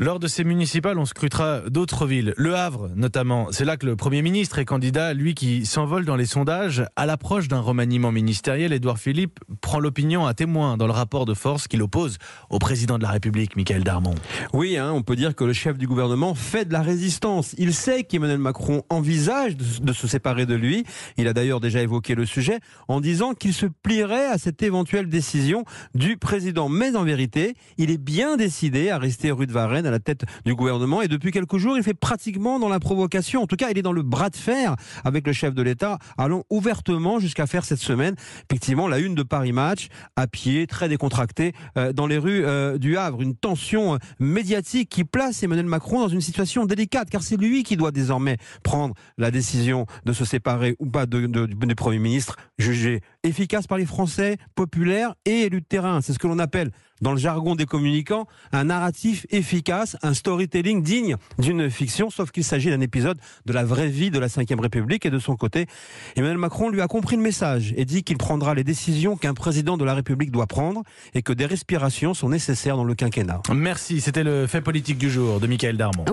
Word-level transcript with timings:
Lors 0.00 0.18
de 0.18 0.28
ces 0.28 0.44
municipales, 0.44 0.98
on 0.98 1.04
scrutera 1.04 1.60
d'autres 1.68 2.06
villes. 2.06 2.32
Le 2.38 2.56
Havre, 2.56 2.88
notamment. 2.96 3.48
C'est 3.50 3.66
là 3.66 3.76
que 3.76 3.84
le 3.84 3.96
Premier 3.96 4.22
ministre 4.22 4.58
est 4.58 4.64
candidat, 4.64 5.12
lui 5.12 5.34
qui 5.34 5.66
s'envole 5.66 6.06
dans 6.06 6.16
les 6.16 6.24
sondages. 6.24 6.86
À 6.96 7.04
l'approche 7.04 7.48
d'un 7.48 7.60
remaniement 7.60 8.10
ministériel, 8.10 8.72
Édouard 8.72 8.98
Philippe 8.98 9.40
prend 9.60 9.78
l'opinion 9.78 10.24
à 10.24 10.32
témoin 10.32 10.78
dans 10.78 10.86
le 10.86 10.92
rapport 10.94 11.26
de 11.26 11.34
force 11.34 11.68
qu'il 11.68 11.82
oppose 11.82 12.16
au 12.48 12.58
président 12.58 12.96
de 12.96 13.02
la 13.02 13.10
République, 13.10 13.56
Michael 13.56 13.84
Darmon. 13.84 14.14
Oui, 14.54 14.78
hein, 14.78 14.90
on 14.90 15.02
peut 15.02 15.16
dire 15.16 15.34
que 15.34 15.44
le 15.44 15.52
chef 15.52 15.76
du 15.76 15.86
gouvernement 15.86 16.34
fait 16.34 16.64
de 16.64 16.72
la 16.72 16.80
résistance. 16.80 17.54
Il 17.58 17.74
sait 17.74 18.04
qu'Emmanuel 18.04 18.38
Macron 18.38 18.84
envisage 18.88 19.54
de, 19.54 19.64
de 19.82 19.92
se 19.92 20.08
séparer 20.08 20.46
de 20.46 20.54
lui. 20.54 20.84
Il 21.18 21.28
a 21.28 21.34
d'ailleurs 21.34 21.60
déjà 21.60 21.82
évoqué 21.82 22.14
le 22.14 22.24
sujet 22.24 22.60
en 22.88 23.02
disant 23.02 23.34
qu'il 23.34 23.52
se 23.52 23.66
plierait 23.66 24.28
à 24.28 24.38
cette 24.38 24.62
éventuelle 24.62 25.10
décision 25.10 25.66
du 25.94 26.16
président. 26.16 26.70
Mais 26.70 26.96
en 26.96 27.04
vérité, 27.04 27.54
il 27.76 27.90
est 27.90 27.98
bien 27.98 28.38
décidé 28.38 28.88
à 28.88 28.96
rester 28.96 29.30
rue 29.30 29.46
de 29.46 29.52
Varennes 29.52 29.73
à 29.82 29.90
la 29.90 29.98
tête 29.98 30.24
du 30.44 30.54
gouvernement. 30.54 31.02
Et 31.02 31.08
depuis 31.08 31.30
quelques 31.30 31.56
jours, 31.56 31.76
il 31.76 31.82
fait 31.82 31.94
pratiquement 31.94 32.58
dans 32.58 32.68
la 32.68 32.80
provocation. 32.80 33.42
En 33.42 33.46
tout 33.46 33.56
cas, 33.56 33.70
il 33.70 33.78
est 33.78 33.82
dans 33.82 33.92
le 33.92 34.02
bras 34.02 34.30
de 34.30 34.36
fer 34.36 34.76
avec 35.04 35.26
le 35.26 35.32
chef 35.32 35.54
de 35.54 35.62
l'État, 35.62 35.98
allant 36.18 36.44
ouvertement 36.50 37.18
jusqu'à 37.18 37.46
faire 37.46 37.64
cette 37.64 37.80
semaine, 37.80 38.14
effectivement, 38.48 38.88
la 38.88 38.98
une 38.98 39.14
de 39.14 39.22
Paris 39.22 39.52
Match, 39.52 39.88
à 40.16 40.26
pied, 40.26 40.66
très 40.66 40.88
décontracté, 40.88 41.52
euh, 41.76 41.92
dans 41.92 42.06
les 42.06 42.18
rues 42.18 42.44
euh, 42.44 42.78
du 42.78 42.96
Havre. 42.96 43.22
Une 43.22 43.36
tension 43.36 43.94
euh, 43.94 43.98
médiatique 44.18 44.88
qui 44.88 45.04
place 45.04 45.42
Emmanuel 45.42 45.66
Macron 45.66 46.00
dans 46.00 46.08
une 46.08 46.20
situation 46.20 46.64
délicate, 46.66 47.10
car 47.10 47.22
c'est 47.22 47.36
lui 47.36 47.62
qui 47.62 47.76
doit 47.76 47.90
désormais 47.90 48.36
prendre 48.62 48.94
la 49.18 49.30
décision 49.30 49.86
de 50.04 50.12
se 50.12 50.24
séparer 50.24 50.76
ou 50.78 50.86
pas 50.86 51.06
de, 51.06 51.26
du 51.26 51.74
Premier 51.74 51.98
ministre, 51.98 52.36
jugé 52.58 53.00
efficace 53.22 53.66
par 53.66 53.78
les 53.78 53.86
Français, 53.86 54.36
populaire 54.54 55.14
et 55.24 55.42
élu 55.42 55.60
de 55.60 55.66
terrain. 55.66 56.00
C'est 56.00 56.12
ce 56.12 56.18
que 56.18 56.26
l'on 56.26 56.38
appelle 56.38 56.70
dans 57.00 57.12
le 57.12 57.18
jargon 57.18 57.54
des 57.54 57.66
communicants, 57.66 58.26
un 58.52 58.64
narratif 58.64 59.26
un 59.70 60.14
storytelling 60.14 60.82
digne 60.82 61.16
d'une 61.38 61.70
fiction, 61.70 62.10
sauf 62.10 62.30
qu'il 62.30 62.44
s'agit 62.44 62.70
d'un 62.70 62.80
épisode 62.80 63.18
de 63.46 63.52
la 63.52 63.64
vraie 63.64 63.88
vie 63.88 64.10
de 64.10 64.18
la 64.18 64.26
Ve 64.26 64.60
République. 64.60 65.06
Et 65.06 65.10
de 65.10 65.18
son 65.18 65.36
côté, 65.36 65.66
Emmanuel 66.16 66.38
Macron 66.38 66.68
lui 66.68 66.80
a 66.80 66.86
compris 66.86 67.16
le 67.16 67.22
message 67.22 67.74
et 67.76 67.84
dit 67.84 68.02
qu'il 68.02 68.18
prendra 68.18 68.54
les 68.54 68.64
décisions 68.64 69.16
qu'un 69.16 69.34
président 69.34 69.76
de 69.76 69.84
la 69.84 69.94
République 69.94 70.30
doit 70.30 70.46
prendre 70.46 70.82
et 71.14 71.22
que 71.22 71.32
des 71.32 71.46
respirations 71.46 72.14
sont 72.14 72.28
nécessaires 72.28 72.76
dans 72.76 72.84
le 72.84 72.94
quinquennat. 72.94 73.42
Merci, 73.52 74.00
c'était 74.00 74.24
le 74.24 74.46
fait 74.46 74.60
politique 74.60 74.98
du 74.98 75.10
jour 75.10 75.40
de 75.40 75.46
Michael 75.46 75.76
Darmon. 75.76 76.04